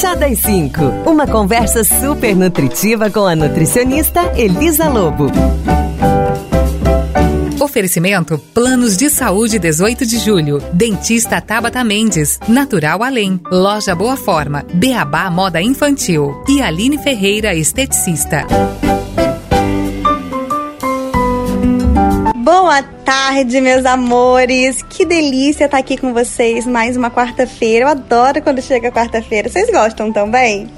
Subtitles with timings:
[0.00, 5.26] Chá das 5, uma conversa super nutritiva com a nutricionista Elisa Lobo.
[7.60, 10.58] Oferecimento Planos de Saúde 18 de Julho.
[10.72, 12.40] Dentista Tabata Mendes.
[12.48, 13.38] Natural Além.
[13.50, 14.64] Loja Boa Forma.
[14.72, 16.32] Beabá Moda Infantil.
[16.48, 18.46] E Aline Ferreira, esteticista.
[22.62, 24.82] Boa tarde, meus amores.
[24.82, 27.86] Que delícia estar aqui com vocês mais uma quarta-feira.
[27.86, 29.48] Eu adoro quando chega quarta-feira.
[29.48, 30.68] Vocês gostam também?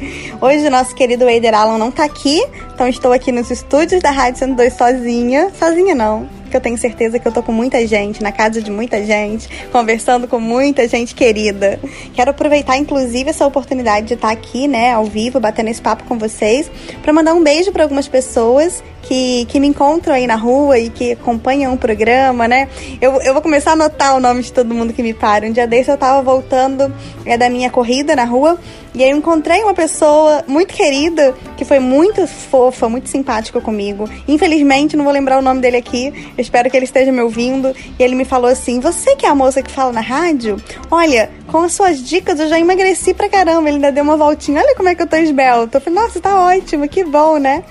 [0.40, 2.40] Hoje o nosso querido Eider Alan não tá aqui,
[2.72, 5.50] então estou aqui nos estúdios da Rádio 102 sozinha.
[5.58, 8.70] Sozinha não, que eu tenho certeza que eu tô com muita gente, na casa de
[8.70, 11.80] muita gente, conversando com muita gente querida.
[12.14, 16.16] Quero aproveitar, inclusive, essa oportunidade de estar aqui, né, ao vivo, batendo esse papo com
[16.16, 16.70] vocês,
[17.02, 20.88] para mandar um beijo para algumas pessoas que, que me encontram aí na rua e
[20.88, 22.68] que acompanham o programa, né?
[23.00, 25.46] Eu, eu vou começar a anotar o nome de todo mundo que me para.
[25.46, 26.92] Um dia desse eu tava voltando
[27.26, 28.58] é, da minha corrida na rua
[28.94, 34.06] e aí eu encontrei uma pessoa muito querida, que foi muito fofa, muito simpática comigo.
[34.28, 36.08] Infelizmente, não vou lembrar o nome dele aqui.
[36.36, 37.74] Eu espero que ele esteja me ouvindo.
[37.98, 40.56] E ele me falou assim: Você que é a moça que fala na rádio?
[40.90, 43.68] Olha, com as suas dicas eu já emagreci pra caramba.
[43.68, 44.60] Ele ainda deu uma voltinha.
[44.60, 45.78] Olha como é que eu tô esbelto.
[45.78, 47.64] Eu falei, nossa, tá ótimo, que bom, né?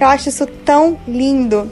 [0.00, 1.70] Eu acho isso tão lindo.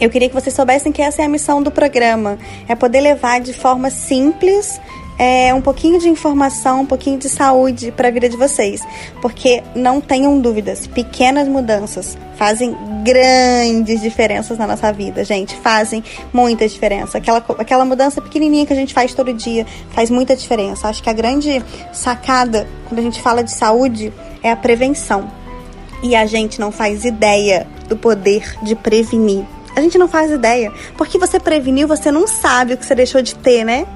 [0.00, 2.38] Eu queria que vocês soubessem que essa é a missão do programa:
[2.68, 4.80] é poder levar de forma simples
[5.18, 8.80] é, um pouquinho de informação, um pouquinho de saúde para a vida de vocês.
[9.20, 15.54] Porque não tenham dúvidas, pequenas mudanças fazem grandes diferenças na nossa vida, gente.
[15.54, 17.18] Fazem muita diferença.
[17.18, 20.88] Aquela, aquela mudança pequenininha que a gente faz todo dia faz muita diferença.
[20.88, 25.41] Acho que a grande sacada quando a gente fala de saúde é a prevenção
[26.02, 29.44] e a gente não faz ideia do poder de prevenir.
[29.74, 30.72] A gente não faz ideia.
[30.96, 33.86] Porque você preveniu, você não sabe o que você deixou de ter, né?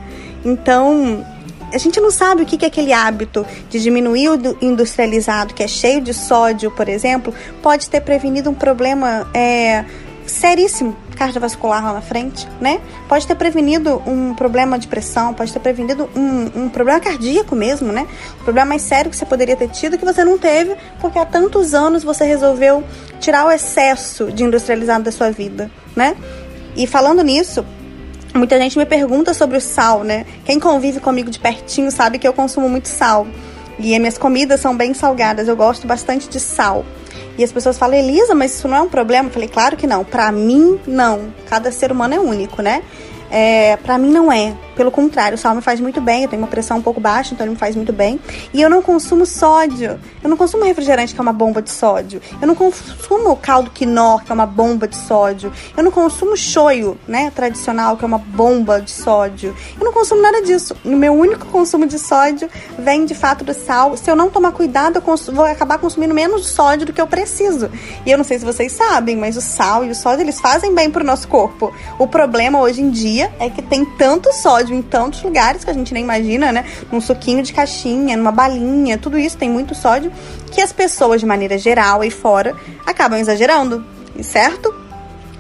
[0.45, 1.25] Então,
[1.73, 5.69] a gente não sabe o que é aquele hábito de diminuir o industrializado, que é
[5.69, 9.85] cheio de sódio, por exemplo, pode ter prevenido um problema é,
[10.27, 12.81] seríssimo cardiovascular lá na frente, né?
[13.09, 17.93] Pode ter prevenido um problema de pressão, pode ter prevenido um, um problema cardíaco mesmo,
[17.93, 18.07] né?
[18.41, 21.25] Um problema mais sério que você poderia ter tido que você não teve porque há
[21.25, 22.85] tantos anos você resolveu
[23.19, 26.17] tirar o excesso de industrializado da sua vida, né?
[26.77, 27.65] E falando nisso,
[28.35, 30.27] muita gente me pergunta sobre o sal, né?
[30.45, 33.27] Quem convive comigo de pertinho sabe que eu consumo muito sal.
[33.79, 36.85] E as minhas comidas são bem salgadas, eu gosto bastante de sal.
[37.39, 39.29] E as pessoas falam, Elisa, mas isso não é um problema?
[39.29, 40.05] Eu falei, claro que não.
[40.05, 41.33] Para mim, não.
[41.49, 42.83] Cada ser humano é único, né?
[43.31, 44.55] É, para mim não é.
[44.75, 46.25] Pelo contrário, o sal me faz muito bem.
[46.25, 48.21] Eu tenho uma pressão um pouco baixa, então ele me faz muito bem.
[48.53, 49.99] E eu não consumo sódio.
[50.23, 52.21] Eu não consumo refrigerante, que é uma bomba de sódio.
[52.41, 55.51] Eu não consumo caldo quinó, que é uma bomba de sódio.
[55.75, 59.57] Eu não consumo shoyu, né, tradicional, que é uma bomba de sódio.
[59.79, 60.77] Eu não consumo nada disso.
[60.85, 62.49] O meu único consumo de sódio
[62.79, 63.97] vem de fato do sal.
[63.97, 67.71] Se eu não tomar cuidado, eu vou acabar consumindo menos sódio do que eu preciso.
[68.05, 70.75] E eu não sei se vocês sabem, mas o sal e o sódio, eles fazem
[70.75, 71.73] bem pro nosso corpo.
[71.99, 75.75] O problema hoje em dia é que tem tanto sódio em tantos lugares que a
[75.75, 76.65] gente nem imagina, né?
[76.91, 80.13] Num suquinho de caixinha, numa balinha, tudo isso tem muito sódio
[80.51, 82.55] que as pessoas, de maneira geral e fora,
[82.85, 83.85] acabam exagerando,
[84.23, 84.75] certo?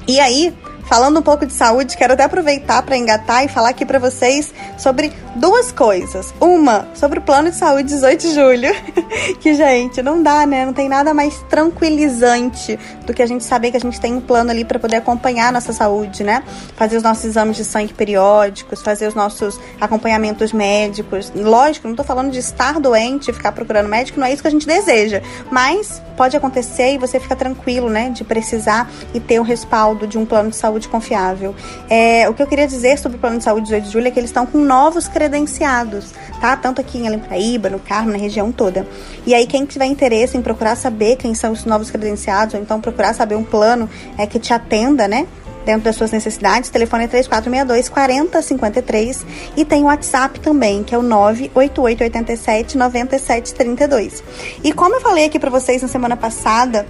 [0.06, 0.54] E aí,
[0.86, 4.54] Falando um pouco de saúde, quero até aproveitar para engatar e falar aqui para vocês
[4.78, 6.32] sobre duas coisas.
[6.40, 8.68] Uma, sobre o plano de saúde 18 de julho,
[9.40, 10.64] que gente, não dá, né?
[10.64, 14.20] Não tem nada mais tranquilizante do que a gente saber que a gente tem um
[14.20, 16.42] plano ali para poder acompanhar a nossa saúde, né?
[16.76, 21.32] Fazer os nossos exames de sangue periódicos, fazer os nossos acompanhamentos médicos.
[21.34, 24.50] Lógico, não tô falando de estar doente ficar procurando médico, não é isso que a
[24.50, 29.42] gente deseja, mas pode acontecer e você fica tranquilo, né, de precisar e ter o
[29.42, 31.54] respaldo de um plano de saúde saúde confiável.
[31.88, 34.10] É, o que eu queria dizer sobre o plano de saúde 18 de julho é
[34.10, 36.56] que eles estão com novos credenciados, tá?
[36.56, 38.86] Tanto aqui em Alempraíba, no Carmo, na região toda.
[39.26, 42.80] E aí, quem tiver interesse em procurar saber quem são os novos credenciados, ou então
[42.80, 43.88] procurar saber um plano
[44.18, 45.26] é, que te atenda, né?
[45.64, 46.70] dentro das suas necessidades.
[46.70, 49.26] O telefone é 3462 4053
[49.56, 54.22] e tem o WhatsApp também, que é o 98887 9732.
[54.62, 56.86] E como eu falei aqui para vocês na semana passada,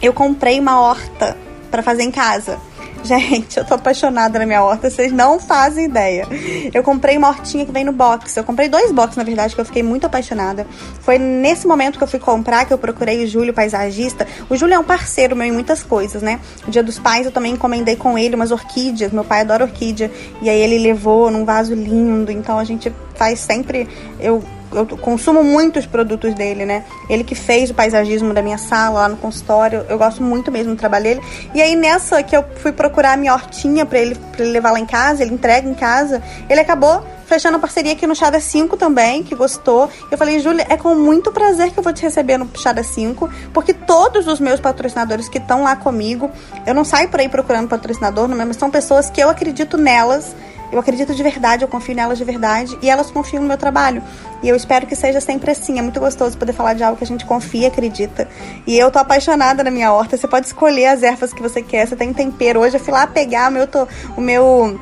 [0.00, 1.36] eu comprei uma horta
[1.74, 2.56] para fazer em casa.
[3.06, 6.26] Gente, eu tô apaixonada na minha horta, vocês não fazem ideia.
[6.72, 8.34] Eu comprei uma hortinha que vem no box.
[8.34, 10.66] Eu comprei dois boxes, na verdade, que eu fiquei muito apaixonada.
[11.02, 14.26] Foi nesse momento que eu fui comprar que eu procurei o Júlio, paisagista.
[14.48, 16.40] O Júlio é um parceiro meu em muitas coisas, né?
[16.66, 19.12] O Dia dos Pais eu também encomendei com ele umas orquídeas.
[19.12, 20.10] Meu pai adora orquídea.
[20.40, 22.32] E aí ele levou num vaso lindo.
[22.32, 23.86] Então a gente faz sempre.
[24.18, 24.42] Eu
[24.74, 26.84] eu consumo muitos produtos dele, né?
[27.08, 29.84] Ele que fez o paisagismo da minha sala lá no consultório.
[29.88, 31.20] Eu gosto muito mesmo do trabalho dele.
[31.54, 34.72] E aí nessa que eu fui procurar a minha hortinha para ele, pra ele levar
[34.72, 38.30] lá em casa, ele entrega em casa, ele acabou fechando a parceria aqui no Chá
[38.30, 39.88] das 5 também, que gostou.
[40.10, 42.86] Eu falei, Júlia, é com muito prazer que eu vou te receber no Chá das
[42.88, 46.30] 5, porque todos os meus patrocinadores que estão lá comigo,
[46.66, 50.34] eu não saio por aí procurando patrocinador, não, mas são pessoas que eu acredito nelas
[50.72, 54.02] eu acredito de verdade, eu confio nelas de verdade e elas confiam no meu trabalho.
[54.42, 55.78] E eu espero que seja sempre assim.
[55.78, 58.28] É muito gostoso poder falar de algo que a gente confia, acredita.
[58.66, 60.16] E eu tô apaixonada na minha horta.
[60.16, 61.86] Você pode escolher as ervas que você quer.
[61.86, 62.60] Você tem tempero.
[62.60, 63.68] Hoje eu fui lá pegar o meu,
[64.16, 64.78] o meu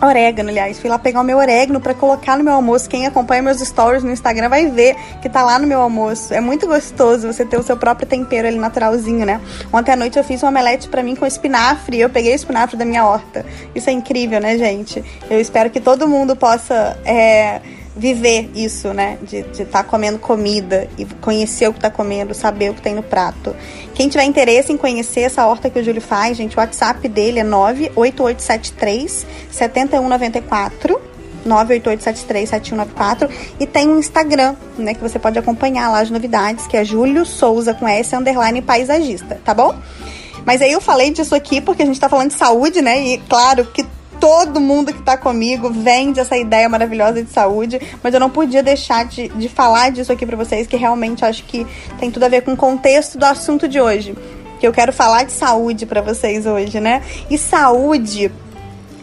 [0.00, 0.78] orégano, aliás.
[0.78, 2.88] Fui lá pegar o meu orégano para colocar no meu almoço.
[2.88, 6.32] Quem acompanha meus stories no Instagram vai ver que tá lá no meu almoço.
[6.32, 9.40] É muito gostoso você ter o seu próprio tempero ali naturalzinho, né?
[9.72, 12.00] Ontem à noite eu fiz um omelete para mim com espinafre.
[12.00, 13.44] Eu peguei o espinafre da minha horta.
[13.74, 15.04] Isso é incrível, né, gente?
[15.28, 17.60] Eu espero que todo mundo possa é,
[18.00, 19.18] viver isso, né?
[19.22, 22.94] De estar tá comendo comida e conhecer o que tá comendo, saber o que tem
[22.94, 23.54] no prato.
[23.94, 27.40] Quem tiver interesse em conhecer essa horta que o Júlio faz, gente, o WhatsApp dele
[27.40, 31.10] é 98873 7194.
[31.46, 36.84] 988737194 e tem um Instagram, né, que você pode acompanhar lá as novidades, que é
[36.84, 39.74] Júlio Souza com S underline paisagista, tá bom?
[40.44, 43.00] Mas aí eu falei disso aqui porque a gente tá falando de saúde, né?
[43.00, 43.86] E claro que
[44.20, 48.62] todo mundo que está comigo vende essa ideia maravilhosa de saúde, mas eu não podia
[48.62, 51.66] deixar de, de falar disso aqui para vocês, que realmente acho que
[51.98, 54.14] tem tudo a ver com o contexto do assunto de hoje.
[54.60, 57.02] Que eu quero falar de saúde para vocês hoje, né?
[57.30, 58.30] E saúde,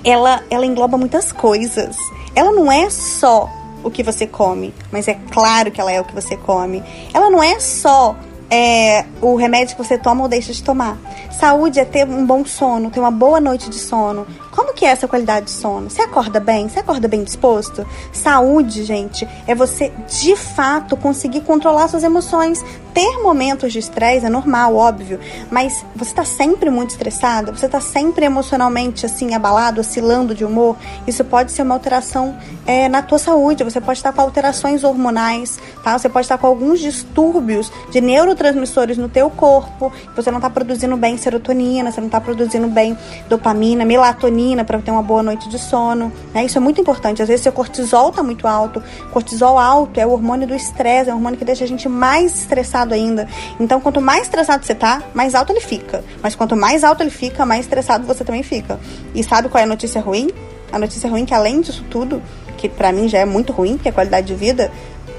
[0.05, 1.97] ela, ela engloba muitas coisas.
[2.35, 3.49] Ela não é só
[3.83, 6.83] o que você come, mas é claro que ela é o que você come.
[7.11, 8.15] Ela não é só
[8.49, 10.97] é, o remédio que você toma ou deixa de tomar.
[11.31, 14.25] Saúde é ter um bom sono, ter uma boa noite de sono.
[14.57, 15.87] Como que é essa qualidade de sono?
[15.87, 16.67] Você acorda bem?
[16.67, 17.85] Você acorda bem disposto?
[18.11, 22.65] Saúde, gente, é você de fato conseguir controlar suas emoções.
[22.91, 25.19] Ter momentos de estresse é normal, óbvio,
[25.51, 30.75] mas você está sempre muito estressada, você está sempre emocionalmente assim abalado, oscilando de humor.
[31.05, 33.63] Isso pode ser uma alteração é, na tua saúde.
[33.63, 35.95] Você pode estar com alterações hormonais, tá?
[35.95, 39.93] Você pode estar com alguns distúrbios de neurotransmissores no teu corpo.
[40.15, 42.97] Você não está produzindo bem serotonina, você não está produzindo bem
[43.29, 46.11] dopamina, melatonina para ter uma boa noite de sono.
[46.33, 46.45] Né?
[46.45, 47.21] Isso é muito importante.
[47.21, 48.81] Às vezes seu cortisol está muito alto.
[49.11, 52.35] Cortisol alto é o hormônio do estresse, é o hormônio que deixa a gente mais
[52.35, 53.27] estressado ainda.
[53.59, 56.03] Então, quanto mais estressado você tá, mais alto ele fica.
[56.21, 58.79] Mas quanto mais alto ele fica, mais estressado você também fica.
[59.13, 60.29] E sabe qual é a notícia ruim?
[60.71, 62.21] A notícia ruim é que além disso tudo,
[62.57, 64.71] que para mim já é muito ruim, que é a qualidade de vida,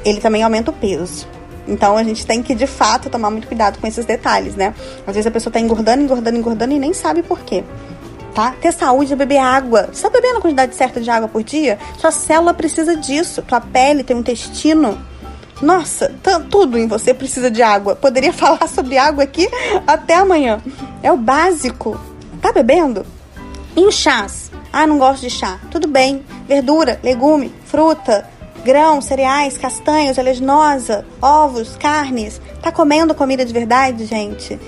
[0.05, 1.27] ele também aumenta o peso.
[1.69, 4.75] Então a gente tem que, de fato, tomar muito cuidado com esses detalhes, né?
[5.07, 7.63] Às vezes a pessoa tá engordando, engordando, engordando e nem sabe por quê.
[8.35, 8.55] Tá?
[8.61, 9.89] Ter saúde é beber água.
[9.93, 11.79] Você tá bebendo a quantidade certa de água por dia?
[11.99, 13.43] Sua célula precisa disso.
[13.43, 14.99] Tua pele tem um intestino.
[15.61, 16.15] Nossa,
[16.51, 17.97] tudo em você precisa de água.
[17.97, 19.49] Poderia falar sobre água aqui
[19.87, 20.61] até amanhã.
[21.03, 21.99] É o básico.
[22.41, 23.05] Tá bebendo?
[23.77, 24.51] E os chás?
[24.73, 25.59] Ah, não gosto de chá.
[25.71, 26.25] Tudo bem.
[26.47, 28.29] Verdura, legume, fruta,
[28.65, 32.41] grãos, cereais, castanhas, oleaginosa, ovos, carnes.
[32.63, 34.59] Tá comendo comida de verdade, gente?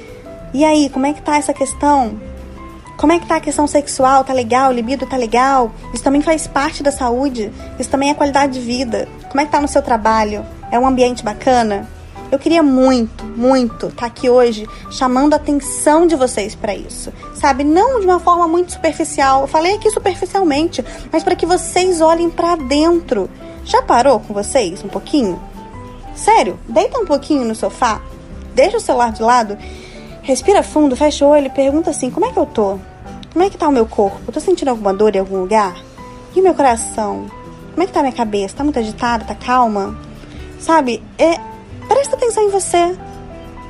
[0.52, 2.20] E aí, como é que tá essa questão?
[3.00, 4.24] Como é que tá a questão sexual?
[4.24, 4.70] Tá legal?
[4.70, 5.72] libido tá legal?
[5.94, 7.50] Isso também faz parte da saúde.
[7.78, 9.08] Isso também é qualidade de vida.
[9.30, 10.44] Como é que tá no seu trabalho?
[10.70, 11.88] É um ambiente bacana?
[12.30, 17.10] Eu queria muito, muito estar tá aqui hoje chamando a atenção de vocês para isso.
[17.34, 17.64] Sabe?
[17.64, 19.40] Não de uma forma muito superficial.
[19.40, 23.30] Eu falei aqui superficialmente, mas para que vocês olhem para dentro
[23.64, 25.40] já parou com vocês um pouquinho?
[26.14, 28.02] Sério, deita um pouquinho no sofá,
[28.54, 29.56] deixa o celular de lado,
[30.20, 32.78] respira fundo, fecha o olho e pergunta assim: como é que eu tô?
[33.32, 34.32] Como é que tá o meu corpo?
[34.32, 35.76] Tô sentindo alguma dor em algum lugar?
[36.34, 37.26] E o meu coração?
[37.70, 38.56] Como é que tá a minha cabeça?
[38.56, 39.24] Tá muito agitada?
[39.24, 39.96] Tá calma?
[40.58, 41.00] Sabe?
[41.16, 41.38] É,
[41.86, 42.96] presta atenção em você.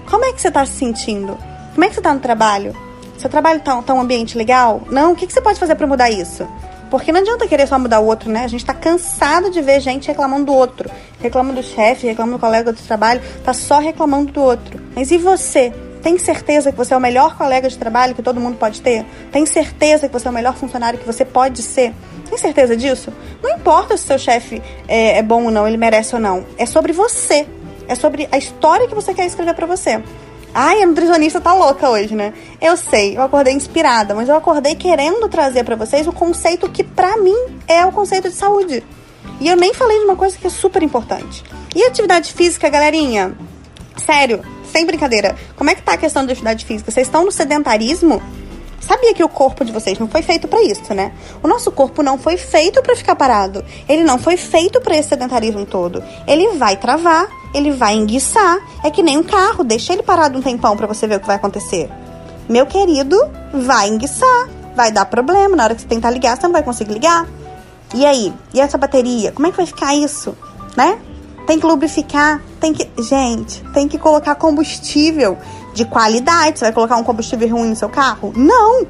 [0.08, 1.36] Como é que você tá se sentindo?
[1.74, 2.74] Como é que você tá no trabalho?
[3.18, 4.82] Seu trabalho tá, tá um ambiente legal?
[4.90, 5.12] Não?
[5.12, 6.48] O que, que você pode fazer para mudar isso?
[6.90, 8.44] Porque não adianta querer só mudar o outro, né?
[8.44, 10.90] A gente tá cansado de ver gente reclamando do outro.
[11.20, 14.80] Reclamando do chefe, reclamando do colega do trabalho, tá só reclamando do outro.
[14.96, 15.70] Mas e você?
[16.02, 19.04] Tem certeza que você é o melhor colega de trabalho que todo mundo pode ter?
[19.30, 21.94] Tem certeza que você é o melhor funcionário que você pode ser?
[22.28, 23.12] Tem certeza disso?
[23.42, 26.46] Não importa se seu chefe é, é bom ou não, ele merece ou não.
[26.56, 27.46] É sobre você.
[27.88, 30.00] É sobre a história que você quer escrever para você.
[30.54, 32.32] Ai, a nutricionista tá louca hoje, né?
[32.60, 36.82] Eu sei, eu acordei inspirada, mas eu acordei querendo trazer para vocês o conceito que
[36.82, 37.36] para mim
[37.68, 38.82] é o conceito de saúde.
[39.40, 41.44] E eu nem falei de uma coisa que é super importante.
[41.74, 43.32] E atividade física, galerinha?
[44.04, 45.36] Sério, sem brincadeira.
[45.56, 46.90] Como é que tá a questão da atividade física?
[46.90, 48.22] Vocês estão no sedentarismo?
[48.80, 51.12] Sabia que o corpo de vocês não foi feito para isso, né?
[51.42, 53.62] O nosso corpo não foi feito para ficar parado.
[53.88, 56.02] Ele não foi feito para esse sedentarismo todo.
[56.26, 58.58] Ele vai travar, ele vai enguiçar.
[58.82, 61.26] É que nem um carro, deixa ele parado um tempão para você ver o que
[61.26, 61.90] vai acontecer.
[62.48, 63.16] Meu querido,
[63.52, 65.54] vai enguiçar, vai dar problema.
[65.54, 67.28] Na hora que você tentar ligar, você não vai conseguir ligar.
[67.94, 68.32] E aí?
[68.54, 69.30] E essa bateria?
[69.30, 70.36] Como é que vai ficar isso?
[70.76, 70.98] Né?
[71.50, 72.88] Tem que lubrificar, tem que.
[73.02, 75.36] Gente, tem que colocar combustível
[75.74, 76.60] de qualidade.
[76.60, 78.32] Você vai colocar um combustível ruim no seu carro?
[78.36, 78.86] Não!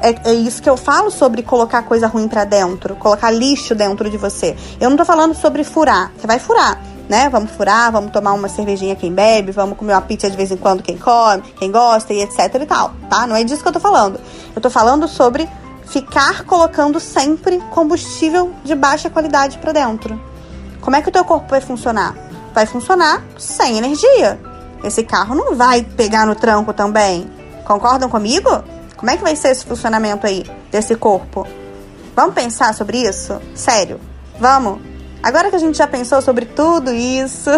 [0.00, 4.08] É, é isso que eu falo sobre colocar coisa ruim para dentro, colocar lixo dentro
[4.08, 4.56] de você.
[4.80, 6.12] Eu não tô falando sobre furar.
[6.16, 7.28] Você vai furar, né?
[7.30, 10.56] Vamos furar, vamos tomar uma cervejinha quem bebe, vamos comer uma pizza de vez em
[10.56, 13.26] quando quem come, quem gosta e etc e tal, tá?
[13.26, 14.20] Não é disso que eu tô falando.
[14.54, 15.48] Eu tô falando sobre
[15.84, 20.27] ficar colocando sempre combustível de baixa qualidade para dentro.
[20.80, 22.14] Como é que o teu corpo vai funcionar?
[22.54, 24.38] Vai funcionar sem energia.
[24.82, 27.30] Esse carro não vai pegar no tranco também.
[27.64, 28.64] Concordam comigo?
[28.96, 31.46] Como é que vai ser esse funcionamento aí desse corpo?
[32.16, 33.40] Vamos pensar sobre isso?
[33.54, 34.00] Sério?
[34.40, 34.80] Vamos?
[35.22, 37.50] Agora que a gente já pensou sobre tudo isso,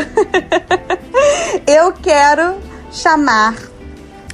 [1.66, 2.56] eu quero
[2.90, 3.54] chamar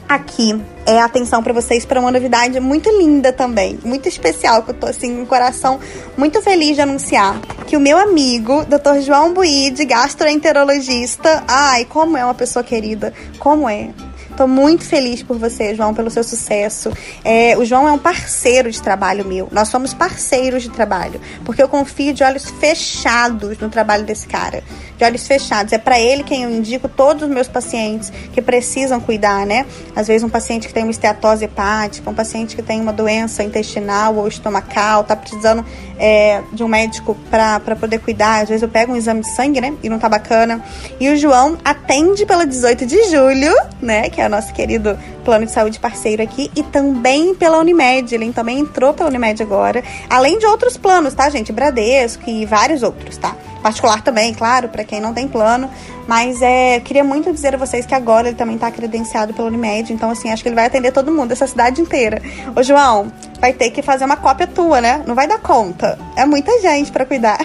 [0.09, 4.75] aqui é, atenção para vocês para uma novidade muito linda também, muito especial, que eu
[4.75, 5.81] tô assim, com um coração
[6.17, 7.39] muito feliz de anunciar.
[7.67, 9.01] Que o meu amigo, Dr.
[9.01, 13.91] João Buide, gastroenterologista, ai, como é uma pessoa querida, como é.
[14.37, 16.93] Tô muito feliz por você, João, pelo seu sucesso.
[17.25, 19.49] É, o João é um parceiro de trabalho meu.
[19.51, 21.19] Nós somos parceiros de trabalho.
[21.43, 24.63] Porque eu confio de olhos fechados no trabalho desse cara.
[24.97, 25.73] De olhos fechados.
[25.73, 29.67] É para ele quem eu indico todos os meus pacientes que precisam cuidar, né?
[29.95, 33.43] Às vezes um paciente que tem uma esteatose hepática, um paciente que tem uma doença
[33.43, 35.65] intestinal ou estomacal, tá precisando
[35.99, 38.43] é, de um médico para poder cuidar.
[38.43, 39.75] Às vezes eu pego um exame de sangue, né?
[39.83, 40.63] E não tá bacana.
[40.99, 44.09] E o João atende pela 18 de julho, né?
[44.09, 46.51] Que é o nosso querido plano de saúde parceiro aqui.
[46.55, 48.15] E também pela Unimed.
[48.15, 49.83] Ele também entrou pela Unimed agora.
[50.09, 51.53] Além de outros planos, tá, gente?
[51.53, 53.37] Bradesco e vários outros, tá?
[53.67, 55.69] Particular também, claro, para quem não tem plano.
[56.07, 59.93] Mas é, queria muito dizer a vocês que agora ele também está credenciado pela Unimed.
[59.93, 62.23] Então, assim, acho que ele vai atender todo mundo, essa cidade inteira.
[62.55, 65.03] Ô, João, vai ter que fazer uma cópia tua, né?
[65.05, 65.99] Não vai dar conta.
[66.15, 67.41] É muita gente para cuidar.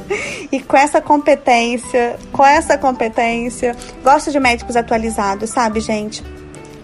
[0.50, 6.24] e com essa competência, com essa competência, gosto de médicos atualizados, sabe, gente?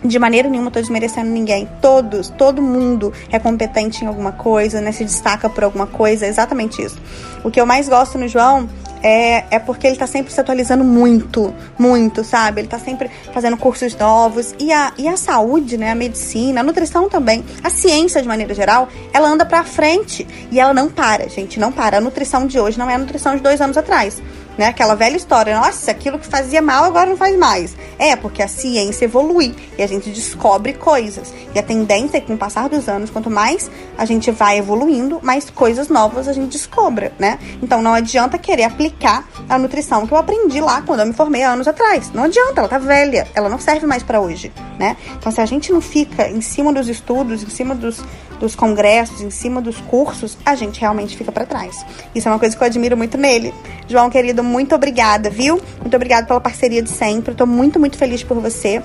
[0.05, 1.69] De maneira nenhuma estou desmerecendo ninguém.
[1.81, 4.93] Todos, todo mundo é competente em alguma coisa, né?
[4.93, 6.99] Se destaca por alguma coisa, é exatamente isso.
[7.45, 8.69] O que eu mais gosto no João
[9.03, 12.61] é, é porque ele tá sempre se atualizando muito, muito, sabe?
[12.61, 14.55] Ele tá sempre fazendo cursos novos.
[14.59, 15.91] E a, e a saúde, né?
[15.91, 20.61] A medicina, a nutrição também, a ciência de maneira geral, ela anda pra frente e
[20.61, 21.99] ela não para, gente, não para.
[21.99, 24.23] A nutrição de hoje não é a nutrição de dois anos atrás
[24.57, 24.67] né?
[24.67, 27.77] Aquela velha história, nossa, aquilo que fazia mal agora não faz mais.
[27.99, 31.33] É, porque a ciência evolui e a gente descobre coisas.
[31.55, 34.59] E a tendência é que com o passar dos anos, quanto mais a gente vai
[34.59, 37.39] evoluindo, mais coisas novas a gente descobre, né?
[37.63, 41.43] Então não adianta querer aplicar a nutrição que eu aprendi lá quando eu me formei
[41.43, 42.11] anos atrás.
[42.13, 44.97] Não adianta, ela tá velha, ela não serve mais para hoje, né?
[45.17, 48.03] Então se a gente não fica em cima dos estudos, em cima dos,
[48.41, 51.85] dos congressos, em cima dos cursos, a gente realmente fica para trás.
[52.15, 53.53] Isso é uma coisa que eu admiro muito nele.
[53.89, 55.61] João, querido, muito obrigada, viu?
[55.81, 57.33] Muito obrigada pela parceria de sempre.
[57.33, 58.83] Estou muito, muito feliz por você.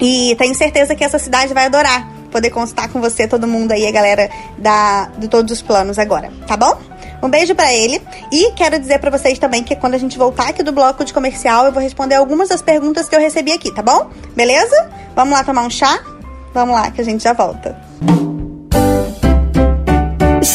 [0.00, 3.86] E tenho certeza que essa cidade vai adorar poder constar com você, todo mundo aí,
[3.86, 6.78] a galera da, de todos os planos agora, tá bom?
[7.22, 10.50] Um beijo para ele e quero dizer para vocês também que quando a gente voltar
[10.50, 13.72] aqui do bloco de comercial, eu vou responder algumas das perguntas que eu recebi aqui,
[13.72, 14.10] tá bom?
[14.36, 14.88] Beleza?
[15.16, 15.98] Vamos lá tomar um chá?
[16.54, 17.76] Vamos lá que a gente já volta.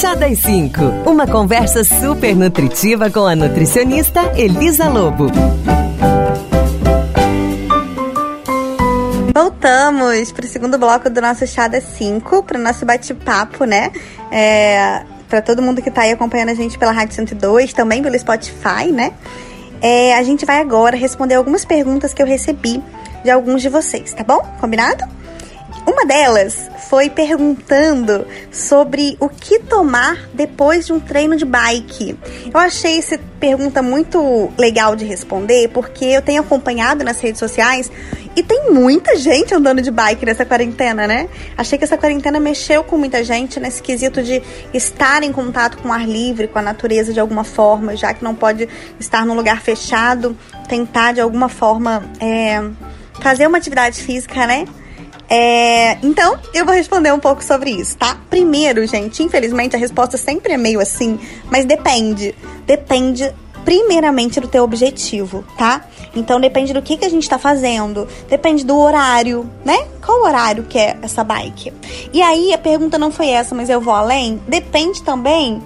[0.02, 0.82] Chá das 5.
[1.06, 5.28] Uma conversa super nutritiva com a nutricionista Elisa Lobo.
[9.34, 13.92] Voltamos para o segundo bloco do nosso Chá das 5, para o nosso bate-papo, né?
[14.32, 18.18] É, para todo mundo que está aí acompanhando a gente pela Rádio 102, também pelo
[18.18, 19.14] Spotify, né?
[19.80, 22.82] É, a gente vai agora responder algumas perguntas que eu recebi
[23.24, 24.40] de alguns de vocês, tá bom?
[24.60, 25.06] Combinado?
[25.86, 32.18] Uma delas foi perguntando sobre o que tomar depois de um treino de bike.
[32.54, 37.92] Eu achei essa pergunta muito legal de responder porque eu tenho acompanhado nas redes sociais
[38.36, 41.30] e tem muita gente andando de bike nessa quarentena, né?
[41.58, 44.42] Achei que essa quarentena mexeu com muita gente nesse quesito de
[44.74, 48.24] estar em contato com o ar livre, com a natureza de alguma forma, já que
[48.24, 48.68] não pode
[49.00, 50.36] estar num lugar fechado,
[50.68, 52.64] tentar de alguma forma é,
[53.22, 54.66] fazer uma atividade física, né?
[55.30, 58.18] É, então, eu vou responder um pouco sobre isso, tá?
[58.30, 62.36] Primeiro, gente, infelizmente a resposta sempre é meio assim, mas depende.
[62.66, 65.86] Depende primeiramente do teu objetivo, tá?
[66.16, 69.88] Então depende do que, que a gente tá fazendo, depende do horário, né?
[70.06, 71.74] Qual horário que é essa bike?
[72.12, 74.42] E aí a pergunta não foi essa, mas eu vou além.
[74.48, 75.62] Depende também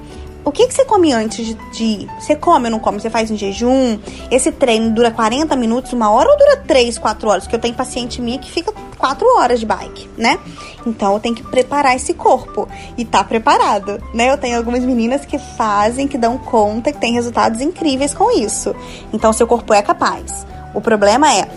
[0.48, 3.02] o que, que você come antes de, de, Você come ou não come?
[3.02, 4.00] Você faz em jejum?
[4.32, 7.44] Esse treino dura 40 minutos, uma hora ou dura 3, 4 horas?
[7.44, 10.40] Porque eu tenho paciente minha que fica 4 horas de bike, né?
[10.86, 12.66] Então eu tenho que preparar esse corpo.
[12.98, 14.32] E tá preparado, né?
[14.32, 18.74] Eu tenho algumas meninas que fazem, que dão conta, que têm resultados incríveis com isso.
[19.12, 20.48] Então seu corpo é capaz.
[20.74, 21.50] O problema é,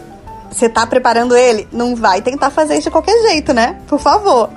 [0.50, 1.68] você tá preparando ele?
[1.70, 3.78] Não vai tentar fazer isso de qualquer jeito, né?
[3.87, 4.50] Por favor.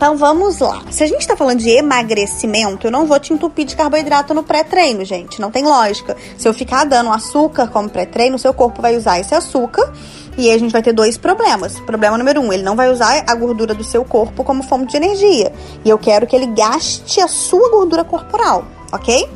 [0.00, 0.80] Então vamos lá.
[0.90, 4.42] Se a gente tá falando de emagrecimento, eu não vou te entupir de carboidrato no
[4.42, 5.38] pré-treino, gente.
[5.38, 6.16] Não tem lógica.
[6.38, 9.92] Se eu ficar dando açúcar como pré-treino, seu corpo vai usar esse açúcar
[10.38, 11.78] e aí a gente vai ter dois problemas.
[11.80, 14.96] Problema número um, ele não vai usar a gordura do seu corpo como fonte de
[14.96, 15.52] energia.
[15.84, 19.28] E eu quero que ele gaste a sua gordura corporal, ok?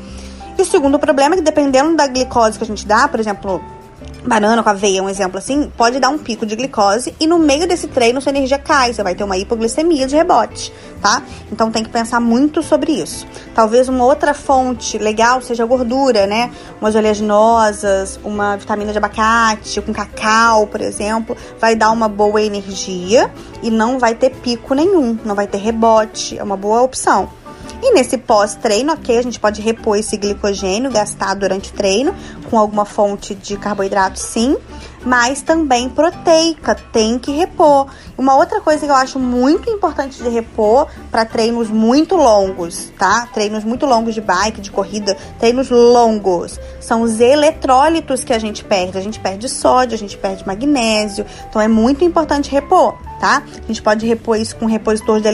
[0.56, 3.60] E o segundo problema é que dependendo da glicose que a gente dá, por exemplo,
[4.26, 7.68] banana com aveia, um exemplo assim, pode dar um pico de glicose e no meio
[7.68, 11.22] desse treino sua energia cai, você vai ter uma hipoglicemia de rebote, tá?
[11.52, 13.26] Então tem que pensar muito sobre isso.
[13.54, 16.50] Talvez uma outra fonte legal seja a gordura, né?
[16.80, 23.30] Umas oleaginosas, uma vitamina de abacate, com cacau, por exemplo, vai dar uma boa energia
[23.62, 27.28] e não vai ter pico nenhum, não vai ter rebote, é uma boa opção.
[27.86, 32.14] E nesse pós-treino, ok, a gente pode repor esse glicogênio gastado durante o treino
[32.48, 34.56] com alguma fonte de carboidrato, sim,
[35.04, 37.88] mas também proteica, tem que repor.
[38.16, 43.28] Uma outra coisa que eu acho muito importante de repor para treinos muito longos, tá?
[43.34, 48.64] Treinos muito longos de bike, de corrida, treinos longos, são os eletrólitos que a gente
[48.64, 48.96] perde.
[48.96, 53.42] A gente perde sódio, a gente perde magnésio, então é muito importante repor tá?
[53.56, 55.28] A gente pode repor isso com repositor de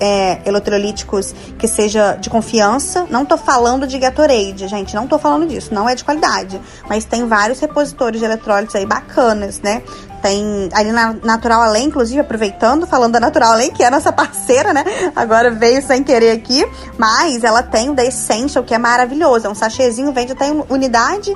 [0.00, 3.06] é, eletrolíticos que seja de confiança.
[3.08, 6.60] Não tô falando de Gatorade, gente, não tô falando disso, não é de qualidade.
[6.88, 9.84] Mas tem vários repositores de eletrólitos aí bacanas, né?
[10.20, 14.72] Tem ali na Natural Além, inclusive, aproveitando, falando da Natural Além, que é nossa parceira,
[14.72, 14.84] né?
[15.14, 16.64] Agora veio sem querer aqui.
[16.96, 19.46] Mas ela tem o The Essential, que é maravilhoso.
[19.46, 21.32] É um sachêzinho, vende até unidade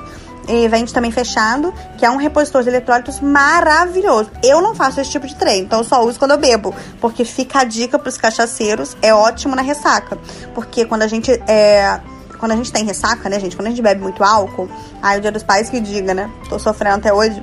[0.47, 4.31] e vende também fechado, que é um repositor de eletrólitos maravilhoso.
[4.43, 7.25] Eu não faço esse tipo de treino, então eu só uso quando eu bebo, porque
[7.25, 10.17] fica a dica para os cachaceiros, é ótimo na ressaca.
[10.55, 11.99] Porque quando a gente é,
[12.37, 14.69] quando a gente tem ressaca, né, gente, quando a gente bebe muito álcool,
[15.01, 16.29] aí o dia dos pais que diga, né?
[16.49, 17.41] Tô sofrendo até hoje.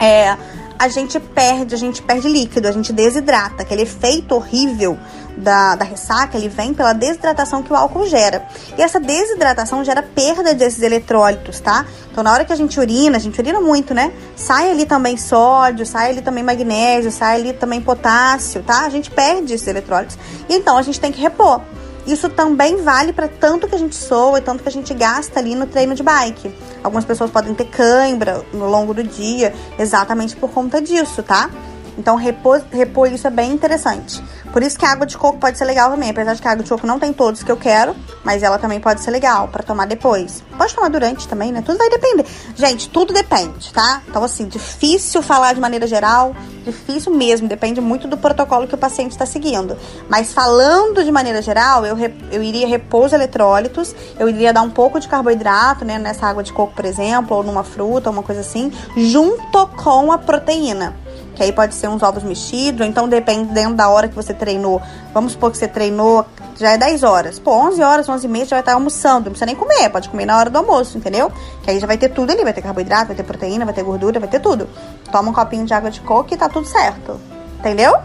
[0.00, 0.36] É,
[0.78, 4.98] a gente perde, a gente perde líquido, a gente desidrata, aquele efeito horrível
[5.38, 8.46] da, da ressaca, ele vem pela desidratação que o álcool gera.
[8.76, 11.86] E essa desidratação gera perda desses eletrólitos, tá?
[12.10, 14.12] Então, na hora que a gente urina, a gente urina muito, né?
[14.36, 18.84] Sai ali também sódio, sai ali também magnésio, sai ali também potássio, tá?
[18.84, 20.18] A gente perde esses eletrólitos.
[20.48, 21.60] Então, a gente tem que repor.
[22.08, 25.38] Isso também vale para tanto que a gente soa e tanto que a gente gasta
[25.38, 26.50] ali no treino de bike.
[26.82, 31.50] Algumas pessoas podem ter cãibra no longo do dia, exatamente por conta disso, tá?
[31.98, 34.22] Então, repor, repor isso é bem interessante.
[34.52, 36.10] Por isso que a água de coco pode ser legal também.
[36.10, 38.58] Apesar de que a água de coco não tem todos que eu quero, mas ela
[38.58, 40.42] também pode ser legal para tomar depois.
[40.56, 41.60] Pode tomar durante também, né?
[41.60, 42.24] Tudo vai depender.
[42.54, 44.00] Gente, tudo depende, tá?
[44.08, 46.34] Então, assim, difícil falar de maneira geral,
[46.64, 47.48] difícil mesmo.
[47.48, 49.76] Depende muito do protocolo que o paciente está seguindo.
[50.08, 51.96] Mas falando de maneira geral, eu,
[52.30, 55.98] eu iria repor os eletrólitos, eu iria dar um pouco de carboidrato, né?
[55.98, 60.18] Nessa água de coco, por exemplo, ou numa fruta, uma coisa assim, junto com a
[60.18, 60.94] proteína
[61.38, 64.82] que aí pode ser uns ovos mexidos, então dependendo da hora que você treinou,
[65.14, 68.44] vamos supor que você treinou, já é 10 horas, pô, 11 horas, 11 e meia,
[68.44, 71.30] já vai estar almoçando, não precisa nem comer, pode comer na hora do almoço, entendeu?
[71.62, 73.84] Que aí já vai ter tudo ali, vai ter carboidrato, vai ter proteína, vai ter
[73.84, 74.68] gordura, vai ter tudo.
[75.12, 77.20] Toma um copinho de água de coco e tá tudo certo,
[77.60, 77.96] entendeu?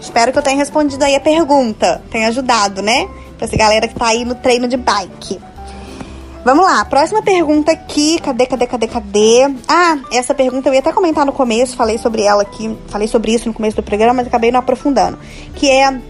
[0.00, 3.08] Espero que eu tenha respondido aí a pergunta, tenha ajudado, né?
[3.36, 5.40] Pra essa galera que tá aí no treino de bike.
[6.44, 8.18] Vamos lá, próxima pergunta aqui.
[8.20, 9.54] Cadê, cadê, cadê, cadê?
[9.68, 13.32] Ah, essa pergunta eu ia até comentar no começo, falei sobre ela aqui, falei sobre
[13.32, 15.18] isso no começo do programa, mas acabei não aprofundando.
[15.54, 16.00] Que é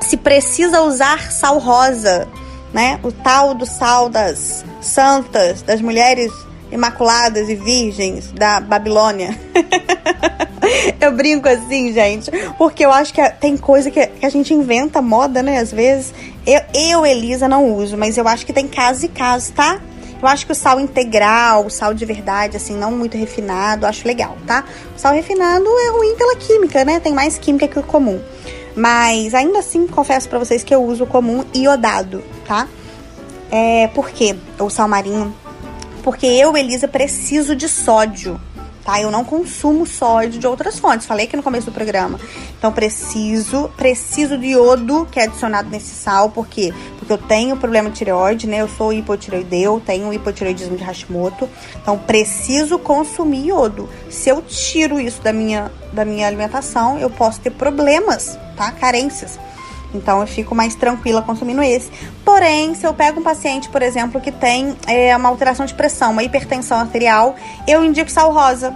[0.00, 2.26] se precisa usar sal rosa,
[2.72, 2.98] né?
[3.02, 6.32] O tal do sal das santas, das mulheres
[6.72, 9.38] imaculadas e virgens da Babilônia.
[11.00, 15.42] eu brinco assim, gente, porque eu acho que tem coisa que a gente inventa moda,
[15.42, 15.58] né?
[15.58, 16.12] Às vezes.
[16.46, 19.80] Eu, eu, Elisa, não uso, mas eu acho que tem casos e casos, tá?
[20.20, 24.06] Eu acho que o sal integral, o sal de verdade, assim, não muito refinado, acho
[24.06, 24.64] legal, tá?
[24.96, 27.00] O sal refinado é ruim pela química, né?
[27.00, 28.20] Tem mais química que o comum.
[28.76, 32.68] Mas ainda assim, confesso para vocês que eu uso o comum iodado, tá?
[33.50, 34.34] É, por quê?
[34.58, 35.34] O sal marinho
[36.04, 38.38] porque eu, Elisa, preciso de sódio.
[38.84, 39.00] Tá?
[39.00, 42.20] Eu não consumo sódio de outras fontes, falei aqui no começo do programa.
[42.58, 46.72] Então preciso, preciso de iodo que é adicionado nesse sal, por quê?
[46.98, 48.58] Porque eu tenho problema de tireoide, né?
[48.58, 51.48] Eu sou hipotireoideu, tenho hipotireoidismo de Hashimoto.
[51.80, 53.88] Então preciso consumir iodo.
[54.10, 58.70] Se eu tiro isso da minha da minha alimentação, eu posso ter problemas, tá?
[58.72, 59.38] Carências.
[59.94, 61.90] Então eu fico mais tranquila consumindo esse.
[62.24, 66.10] Porém, se eu pego um paciente, por exemplo, que tem é, uma alteração de pressão,
[66.10, 68.74] uma hipertensão arterial, eu indico sal rosa.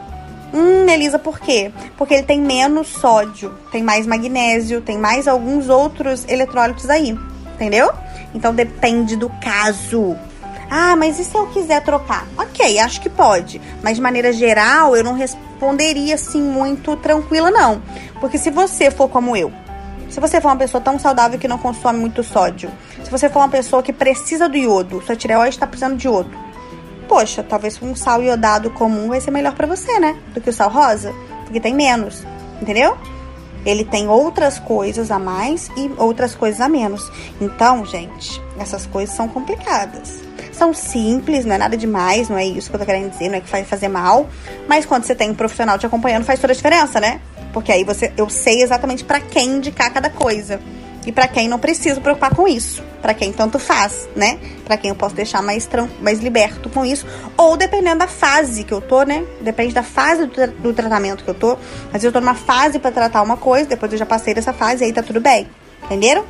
[0.55, 1.71] Hum, Elisa, por quê?
[1.97, 7.19] Porque ele tem menos sódio, tem mais magnésio, tem mais alguns outros eletrólitos aí,
[7.55, 7.91] entendeu?
[8.35, 10.17] Então depende do caso.
[10.71, 12.27] Ah, mas e se eu quiser trocar?
[12.37, 13.61] Ok, acho que pode.
[13.83, 17.83] Mas de maneira geral, eu não responderia assim muito tranquila, não.
[18.21, 19.53] Porque se você for como eu,
[20.09, 22.71] se você for uma pessoa tão saudável que não consome muito sódio,
[23.03, 26.31] se você for uma pessoa que precisa do iodo, sua tireoide está precisando de iodo,
[27.09, 30.16] poxa, talvez um sal iodado comum vai ser melhor para você, né?
[30.35, 32.25] Do que o sal rosa, porque tem menos,
[32.61, 32.97] entendeu?
[33.64, 37.11] Ele tem outras coisas a mais e outras coisas a menos.
[37.40, 40.21] Então, gente, essas coisas são complicadas.
[40.53, 43.37] São simples, não é nada demais, não é isso que eu tô querendo dizer, não
[43.37, 44.29] é que vai fazer mal.
[44.66, 47.21] Mas quando você tem um profissional te acompanhando, faz toda a diferença, né?
[47.53, 50.61] Porque aí você, eu sei exatamente para quem indicar cada coisa.
[51.07, 52.83] E para quem não preciso preocupar com isso.
[53.01, 54.39] Para quem tanto faz, né?
[54.65, 55.67] Para quem eu posso deixar mais,
[56.03, 57.07] mais liberto com isso.
[57.37, 59.25] Ou dependendo da fase que eu tô, né?
[59.41, 61.53] Depende da fase do, tra do tratamento que eu tô.
[61.87, 64.53] Às vezes eu tô numa fase para tratar uma coisa, depois eu já passei dessa
[64.53, 65.49] fase e aí tá tudo bem.
[65.85, 66.25] Entenderam?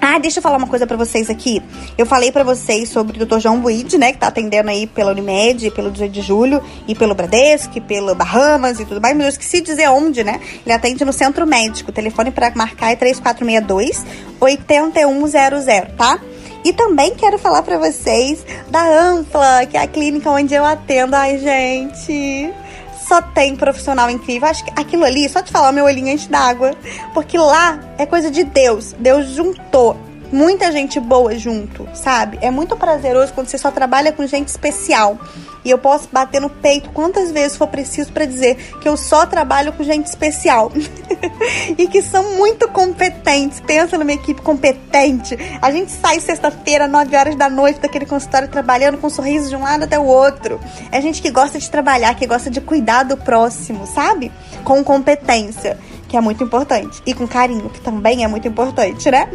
[0.00, 1.62] Ah, deixa eu falar uma coisa para vocês aqui.
[1.96, 3.38] Eu falei para vocês sobre o Dr.
[3.38, 7.14] João Buide, né, que tá atendendo aí pela Unimed, pelo 18 de julho, e pelo
[7.14, 10.40] Bradesco, e pelo Bahamas e tudo mais, mas eu esqueci de dizer onde, né?
[10.64, 11.90] Ele atende no Centro Médico.
[11.90, 14.04] O telefone para marcar é 3462
[14.40, 16.20] 8100, tá?
[16.64, 21.14] E também quero falar para vocês da Ampla, que é a clínica onde eu atendo.
[21.16, 22.52] Ai, gente,
[23.08, 24.48] só tem profissional incrível.
[24.48, 26.72] Acho que aquilo ali, só te falar, meu olhinho enche d'água.
[27.14, 28.94] Porque lá é coisa de Deus.
[28.98, 32.38] Deus juntou muita gente boa junto, sabe?
[32.40, 35.18] É muito prazeroso quando você só trabalha com gente especial.
[35.64, 39.26] E eu posso bater no peito quantas vezes for preciso para dizer que eu só
[39.26, 40.72] trabalho com gente especial.
[41.76, 43.60] e que são muito competentes.
[43.60, 45.36] Pensa numa equipe competente.
[45.60, 49.56] A gente sai sexta-feira, 9 horas da noite, daquele consultório trabalhando com um sorriso de
[49.56, 50.60] um lado até o outro.
[50.90, 54.32] É gente que gosta de trabalhar, que gosta de cuidar do próximo, sabe?
[54.64, 57.02] Com competência, que é muito importante.
[57.04, 59.28] E com carinho, que também é muito importante, né?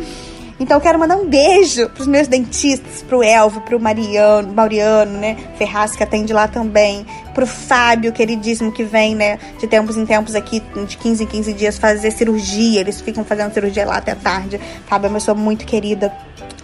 [0.64, 5.36] Então eu quero mandar um beijo pros meus dentistas, pro Elvio, pro Mariano, Mauriano, né?
[5.58, 7.06] Ferraz, que atende lá também.
[7.34, 9.38] Pro Fábio, queridíssimo, que vem, né?
[9.60, 12.80] De tempos em tempos aqui, de 15 em 15 dias, fazer cirurgia.
[12.80, 14.58] Eles ficam fazendo cirurgia lá até tarde.
[14.88, 16.10] Fábio é uma pessoa muito querida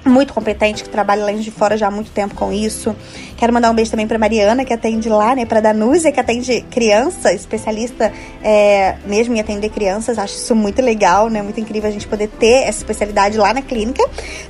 [0.10, 2.96] muito competente, que trabalha lá de fora já há muito tempo com isso.
[3.38, 5.46] Quero mandar um beijo também para Mariana, que atende lá, né?
[5.46, 8.12] Para Danúzia, que atende criança, especialista
[8.44, 10.18] é, mesmo em atender crianças.
[10.18, 11.42] Acho isso muito legal, né?
[11.42, 14.04] Muito incrível a gente poder ter essa especialidade lá na clínica.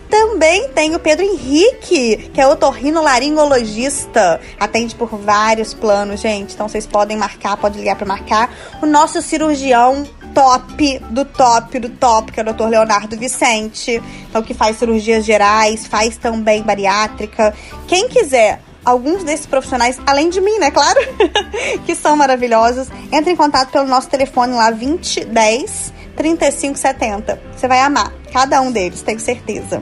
[0.09, 4.41] Também tem o Pedro Henrique, que é otorrinolaringologista.
[4.59, 6.53] Atende por vários planos, gente.
[6.53, 8.51] Então vocês podem marcar, pode ligar para marcar.
[8.81, 12.67] O nosso cirurgião top do top do top, que é o Dr.
[12.67, 14.01] Leonardo Vicente.
[14.29, 17.53] Então, que faz cirurgias gerais, faz também bariátrica.
[17.87, 20.99] Quem quiser alguns desses profissionais, além de mim, né, claro,
[21.85, 27.41] que são maravilhosos, entre em contato pelo nosso telefone lá 2010 3570.
[27.55, 29.81] Você vai amar cada um deles, tenho certeza.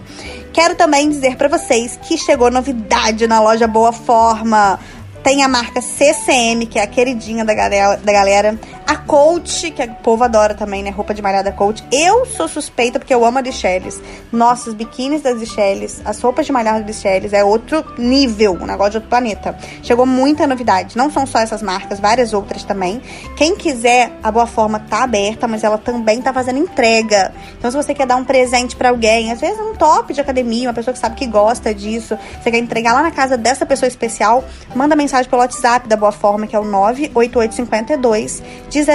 [0.54, 4.80] Quero também dizer para vocês que chegou novidade na loja Boa Forma.
[5.24, 8.60] Tem a marca CCM, que é a queridinha da galera, da galera.
[9.08, 10.90] Coach, que o povo adora também, né?
[10.90, 11.82] Roupa de malhada Coach.
[11.90, 14.02] Eu sou suspeita porque eu amo a Richelles.
[14.34, 18.92] Nossos biquínis das Richelles, as roupas de malhada das Richelles é outro nível, um negócio
[18.92, 19.58] de outro planeta.
[19.82, 20.98] Chegou muita novidade.
[20.98, 23.02] Não são só essas marcas, várias outras também.
[23.38, 27.34] Quem quiser, a Boa Forma tá aberta, mas ela também tá fazendo entrega.
[27.58, 30.68] Então, se você quer dar um presente para alguém, às vezes um top de academia,
[30.68, 33.88] uma pessoa que sabe que gosta disso, você quer entregar lá na casa dessa pessoa
[33.88, 34.44] especial,
[34.76, 38.44] manda mensagem pelo WhatsApp da Boa Forma, que é o 98852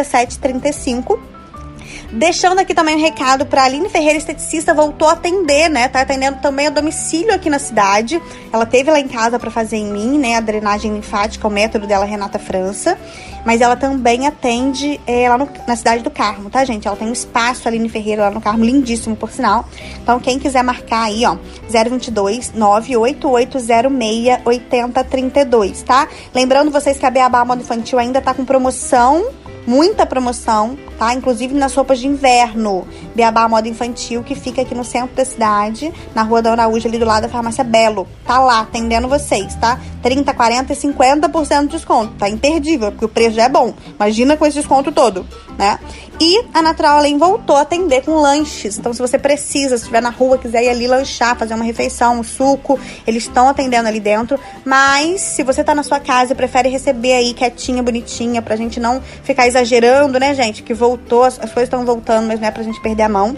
[0.02, 1.32] 1735.
[2.12, 5.88] Deixando aqui também um recado para Aline Ferreira, esteticista, voltou a atender, né?
[5.88, 8.20] Tá atendendo também a domicílio aqui na cidade.
[8.52, 10.36] Ela teve lá em casa para fazer em mim, né?
[10.36, 12.98] A drenagem linfática, o método dela, Renata França
[13.44, 16.86] mas ela também atende é, lá no, na cidade do Carmo, tá, gente?
[16.86, 19.64] Ela tem um espaço Aline Ferreira lá no Carmo, lindíssimo, por sinal.
[20.02, 21.36] Então, quem quiser marcar aí, ó,
[21.68, 26.08] 022 98806 8032, tá?
[26.34, 29.24] Lembrando vocês que a Beabá Moda Infantil ainda tá com promoção,
[29.66, 31.14] muita promoção, tá?
[31.14, 32.86] Inclusive nas roupas de inverno.
[33.14, 36.98] Beabá Moda Infantil, que fica aqui no centro da cidade, na Rua da Araújo, ali
[36.98, 38.06] do lado da Farmácia Belo.
[38.24, 39.80] Tá lá, atendendo vocês, tá?
[40.02, 42.14] 30, 40 e 50% de desconto.
[42.14, 43.74] Tá imperdível, porque o preço já é bom.
[43.94, 45.26] Imagina com esse desconto todo,
[45.58, 45.78] né?
[46.24, 48.78] E a Natural Além voltou a atender com lanches.
[48.78, 52.20] Então, se você precisa, se estiver na rua, quiser ir ali lanchar, fazer uma refeição,
[52.20, 54.38] um suco, eles estão atendendo ali dentro.
[54.64, 58.78] Mas, se você tá na sua casa e prefere receber aí quietinha, bonitinha, pra gente
[58.78, 60.62] não ficar exagerando, né, gente?
[60.62, 63.36] Que voltou, as, coisas estão voltando, mas não é pra gente perder a mão.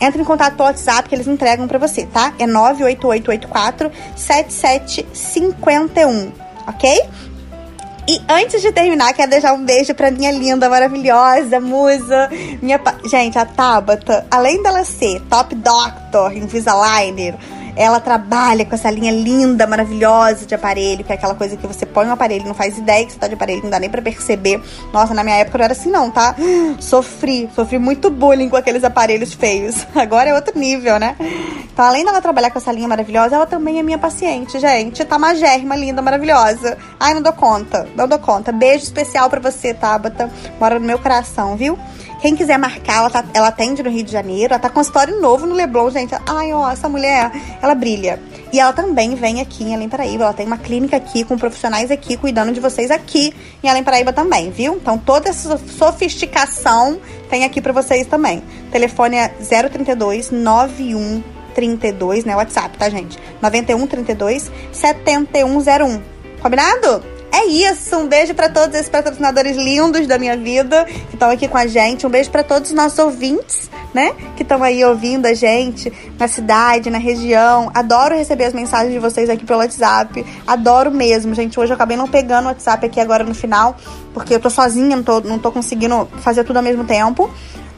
[0.00, 2.32] Entre em contato pelo WhatsApp que eles entregam para você, tá?
[2.38, 6.32] É 98884 7751,
[6.66, 7.02] ok?
[8.06, 12.28] E antes de terminar, quero deixar um beijo pra minha linda, maravilhosa musa.
[12.60, 12.94] Minha pa...
[13.06, 17.34] Gente, a Tabata, além dela ser top doctor, Invisaligner,
[17.76, 21.84] ela trabalha com essa linha linda, maravilhosa de aparelho, que é aquela coisa que você
[21.84, 24.00] põe um aparelho, não faz ideia que você tá de aparelho, não dá nem pra
[24.00, 24.62] perceber.
[24.92, 26.34] Nossa, na minha época não era assim não, tá?
[26.78, 29.86] Sofri, sofri muito bullying com aqueles aparelhos feios.
[29.94, 31.16] Agora é outro nível, né?
[31.72, 35.04] Então, além dela trabalhar com essa linha maravilhosa, ela também é minha paciente, gente.
[35.04, 36.78] Tá magérrima, linda, maravilhosa.
[37.00, 38.52] Ai, não dou conta, não dou conta.
[38.52, 40.30] Beijo especial pra você, Tabata.
[40.60, 41.78] Mora no meu coração, viu?
[42.24, 44.54] Quem quiser marcar, ela, tá, ela atende no Rio de Janeiro.
[44.54, 46.14] Ela tá com um história novo no Leblon, gente.
[46.26, 48.18] Ai, ó, essa mulher, ela brilha.
[48.50, 50.24] E ela também vem aqui em Além Paraíba.
[50.24, 54.10] Ela tem uma clínica aqui, com profissionais aqui, cuidando de vocês aqui em Além Paraíba
[54.10, 54.76] também, viu?
[54.76, 58.38] Então, toda essa sofisticação tem aqui para vocês também.
[58.38, 61.22] O telefone é 032 91
[61.54, 62.34] 32, né?
[62.34, 63.18] WhatsApp, tá, gente?
[63.42, 66.00] 91 32 7101.
[66.40, 67.13] Combinado?
[67.34, 67.96] É isso.
[67.96, 71.66] Um beijo para todos esses patrocinadores lindos da minha vida que estão aqui com a
[71.66, 72.06] gente.
[72.06, 74.12] Um beijo para todos os nossos ouvintes, né?
[74.36, 77.72] Que estão aí ouvindo a gente na cidade, na região.
[77.74, 80.24] Adoro receber as mensagens de vocês aqui pelo WhatsApp.
[80.46, 81.58] Adoro mesmo, gente.
[81.58, 83.76] Hoje eu acabei não pegando o WhatsApp aqui agora no final,
[84.12, 87.28] porque eu tô sozinha, não tô, não tô conseguindo fazer tudo ao mesmo tempo.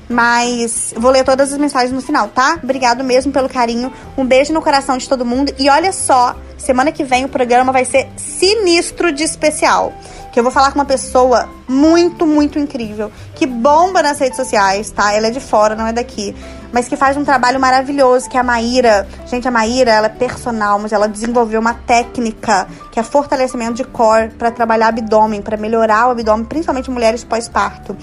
[0.09, 2.59] Mas vou ler todas as mensagens no final, tá?
[2.63, 3.93] Obrigado mesmo pelo carinho.
[4.17, 5.53] Um beijo no coração de todo mundo.
[5.59, 9.93] E olha só, semana que vem o programa vai ser sinistro de especial.
[10.33, 13.11] Que eu vou falar com uma pessoa muito, muito incrível.
[13.35, 15.13] Que bomba nas redes sociais, tá?
[15.13, 16.37] Ela é de fora, não é daqui.
[16.73, 19.09] Mas que faz um trabalho maravilhoso, que é a Maíra.
[19.27, 23.85] Gente, a Maíra, ela é personal, mas ela desenvolveu uma técnica que é fortalecimento de
[23.85, 27.97] core para trabalhar abdômen, para melhorar o abdômen, principalmente mulheres pós-parto.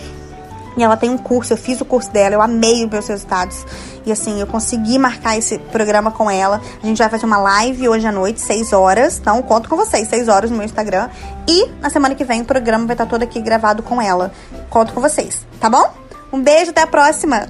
[0.78, 3.66] E ela tem um curso, eu fiz o curso dela, eu amei os meus resultados.
[4.06, 6.62] E assim, eu consegui marcar esse programa com ela.
[6.82, 9.18] A gente vai fazer uma live hoje à noite, 6 horas.
[9.20, 11.10] Então, conto com vocês, 6 horas no meu Instagram.
[11.48, 14.32] E na semana que vem o programa vai estar todo aqui gravado com ela.
[14.70, 15.92] Conto com vocês, tá bom?
[16.32, 17.48] Um beijo, até a próxima!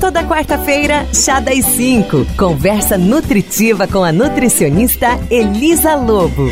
[0.00, 2.24] Toda quarta-feira, Chá das 5.
[2.38, 6.48] Conversa nutritiva com a nutricionista Elisa Lobo.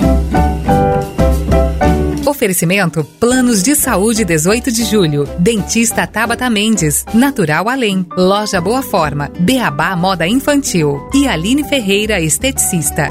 [2.26, 5.28] Oferecimento Planos de Saúde 18 de Julho.
[5.38, 7.04] Dentista Tabata Mendes.
[7.14, 8.04] Natural Além.
[8.16, 9.30] Loja Boa Forma.
[9.38, 11.08] Beabá Moda Infantil.
[11.14, 13.08] E Aline Ferreira, esteticista.